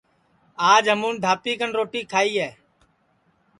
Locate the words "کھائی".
2.11-2.33